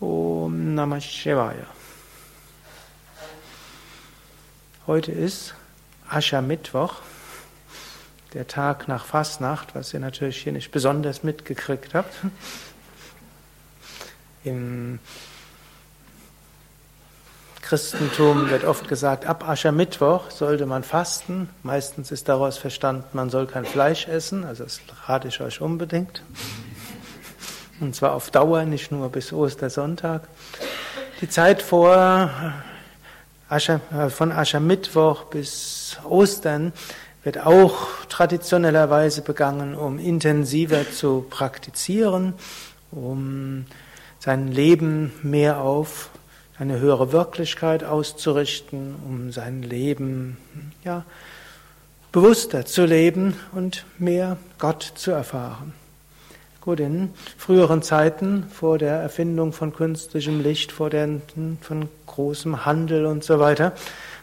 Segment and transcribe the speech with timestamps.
[0.00, 1.66] Om Namah Shivaya.
[4.86, 5.54] Heute ist
[6.08, 6.94] Aschermittwoch,
[8.32, 12.14] der Tag nach Fastnacht, was ihr natürlich hier nicht besonders mitgekriegt habt.
[14.42, 15.00] Im
[17.60, 21.50] Christentum wird oft gesagt, ab Aschermittwoch sollte man fasten.
[21.62, 26.22] Meistens ist daraus verstanden, man soll kein Fleisch essen, also das rate ich euch unbedingt.
[27.80, 30.28] Und zwar auf Dauer, nicht nur bis Ostersonntag.
[31.20, 32.30] Die Zeit vor
[33.48, 36.72] Ascher, äh, von Aschermittwoch bis Ostern
[37.24, 42.34] wird auch traditionellerweise begangen, um intensiver zu praktizieren,
[42.90, 43.66] um
[44.18, 46.10] sein Leben mehr auf
[46.58, 50.36] eine höhere Wirklichkeit auszurichten, um sein Leben
[50.84, 51.04] ja,
[52.12, 55.72] bewusster zu leben und mehr Gott zu erfahren.
[56.60, 61.08] Gut, in früheren Zeiten, vor der Erfindung von künstlichem Licht, vor der,
[61.62, 63.72] von großem Handel und so weiter,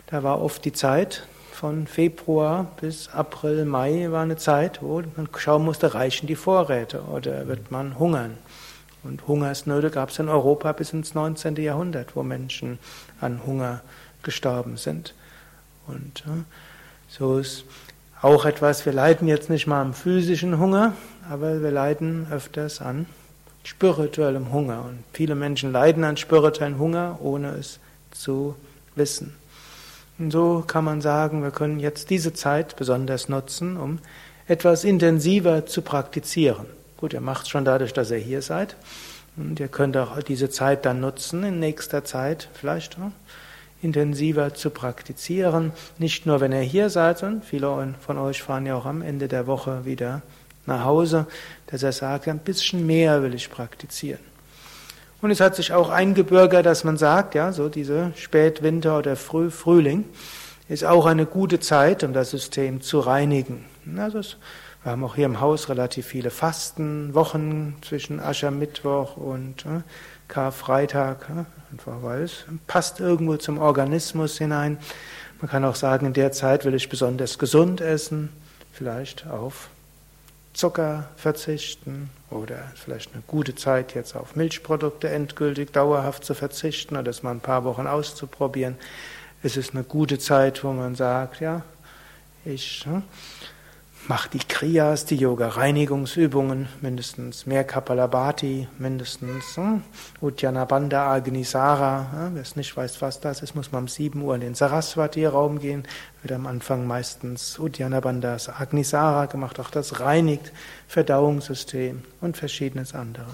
[0.06, 5.28] da war oft die Zeit von Februar bis April, Mai war eine Zeit, wo man
[5.36, 8.38] schauen musste, reichen die Vorräte oder wird man hungern.
[9.03, 11.56] Und Hungersnöte gab es in Europa bis ins 19.
[11.56, 12.78] Jahrhundert, wo Menschen
[13.19, 13.81] an Hunger
[14.22, 15.16] gestorben sind.
[15.88, 16.23] Und
[17.09, 17.66] so ist
[18.22, 20.94] auch etwas, wir leiden jetzt nicht mal am physischen Hunger,
[21.30, 23.06] aber wir leiden öfters an
[23.64, 24.86] spirituellem Hunger.
[24.86, 27.80] Und viele Menschen leiden an spirituellem Hunger, ohne es
[28.11, 28.56] zu
[28.95, 29.36] wissen.
[30.19, 34.00] Und so kann man sagen, wir können jetzt diese Zeit besonders nutzen, um
[34.47, 36.66] etwas intensiver zu praktizieren.
[36.95, 38.75] Gut, ihr macht es schon dadurch, dass ihr hier seid.
[39.36, 42.97] Und ihr könnt auch diese Zeit dann nutzen, in nächster Zeit vielleicht
[43.84, 45.72] intensiver zu praktizieren.
[46.00, 49.28] Nicht nur, wenn ihr hier seid, sondern viele von euch fahren ja auch am Ende
[49.28, 50.23] der Woche wieder
[50.68, 51.26] nach Hause,
[51.68, 54.20] dass er sagt, ein bisschen mehr will ich praktizieren.
[55.22, 59.50] Und es hat sich auch eingebürgert, dass man sagt, ja, so diese Spätwinter oder Früh
[59.50, 60.06] Frühling
[60.70, 63.66] ist auch eine gute Zeit, um das System zu reinigen.
[63.97, 64.38] Also es,
[64.84, 69.81] wir haben auch hier im Haus relativ viele Fastenwochen zwischen Aschermittwoch und äh,
[70.28, 74.78] Karfreitag, äh, einfach weil es passt irgendwo zum Organismus hinein.
[75.41, 78.30] Man kann auch sagen, in der Zeit will ich besonders gesund essen,
[78.72, 79.70] vielleicht auf
[80.57, 87.03] Zucker verzichten oder vielleicht eine gute Zeit jetzt auf Milchprodukte endgültig dauerhaft zu verzichten oder
[87.03, 88.75] das mal ein paar Wochen auszuprobieren.
[89.44, 91.62] Es ist eine gute Zeit, wo man sagt, ja,
[92.44, 93.03] ich hm,
[94.09, 99.84] Mach die Kriyas, die Yoga-Reinigungsübungen, mindestens mehr Kapalabhati, mindestens hm,
[100.22, 102.07] Uddiyana Bandha Agnisara.
[102.13, 104.56] Ja, Wer es nicht weiß, was das ist, muss man um 7 Uhr in den
[104.56, 105.84] Saraswati-Raum gehen.
[106.22, 109.59] Wird am Anfang meistens Uddiyana Bandha Agnisara gemacht.
[109.59, 110.53] Auch das reinigt
[110.88, 113.28] Verdauungssystem und verschiedenes andere.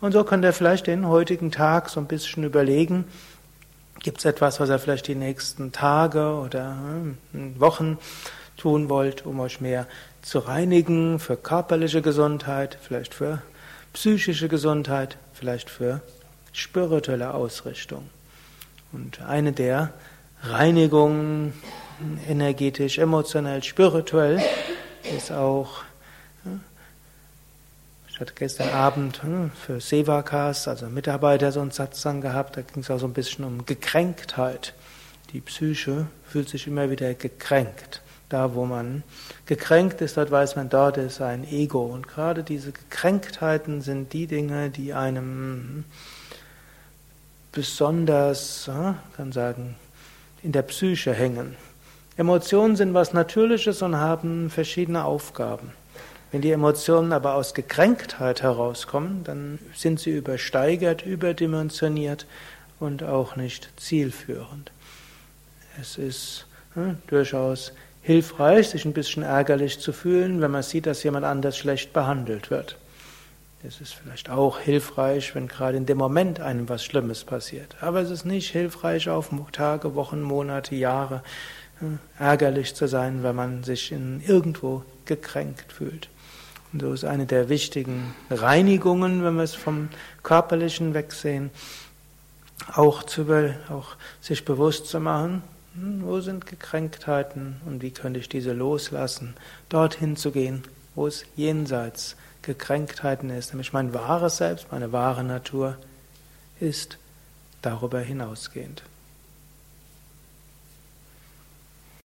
[0.00, 3.06] Und so könnt ihr vielleicht den heutigen Tag so ein bisschen überlegen,
[3.98, 6.76] gibt es etwas, was er vielleicht die nächsten Tage oder
[7.32, 7.98] hm, Wochen
[8.56, 9.86] tun wollt, um euch mehr
[10.22, 13.42] zu reinigen für körperliche Gesundheit, vielleicht für
[13.92, 16.00] psychische Gesundheit, vielleicht für
[16.52, 18.08] spirituelle Ausrichtung.
[18.92, 19.92] Und eine der
[20.42, 21.52] Reinigungen,
[22.28, 24.42] energetisch, emotionell, spirituell,
[25.16, 25.82] ist auch,
[28.08, 32.82] ich hatte gestern Abend hm, für Sevakas, also Mitarbeiter, so einen Satzang gehabt, da ging
[32.82, 34.74] es auch so ein bisschen um Gekränktheit.
[35.32, 38.00] Die Psyche fühlt sich immer wieder gekränkt.
[38.28, 39.04] Da, wo man
[39.46, 41.84] gekränkt ist, dort weiß man, dort ist ein Ego.
[41.84, 45.84] Und gerade diese Gekränktheiten sind die Dinge, die einem
[47.52, 48.68] besonders,
[49.16, 49.76] kann sagen,
[50.42, 51.56] in der Psyche hängen.
[52.16, 55.72] Emotionen sind was Natürliches und haben verschiedene Aufgaben.
[56.32, 62.26] Wenn die Emotionen aber aus Gekränktheit herauskommen, dann sind sie übersteigert, überdimensioniert
[62.80, 64.72] und auch nicht zielführend.
[65.80, 67.72] Es ist hm, durchaus
[68.06, 72.52] hilfreich, sich ein bisschen ärgerlich zu fühlen, wenn man sieht, dass jemand anders schlecht behandelt
[72.52, 72.76] wird.
[73.64, 77.74] Es ist vielleicht auch hilfreich, wenn gerade in dem Moment einem was Schlimmes passiert.
[77.80, 81.24] Aber es ist nicht hilfreich, auf Tage, Wochen, Monate, Jahre
[81.80, 86.08] äh, ärgerlich zu sein, wenn man sich in irgendwo gekränkt fühlt.
[86.72, 89.88] Und so ist eine der wichtigen Reinigungen, wenn wir es vom
[90.22, 91.50] Körperlichen wegsehen,
[92.72, 93.26] auch, zu,
[93.68, 95.42] auch sich bewusst zu machen,
[95.76, 99.34] wo sind Gekränktheiten und wie könnte ich diese loslassen?
[99.68, 100.62] Dorthin zu gehen,
[100.94, 105.76] wo es jenseits Gekränktheiten ist, nämlich mein wahres Selbst, meine wahre Natur
[106.60, 106.98] ist
[107.62, 108.82] darüber hinausgehend.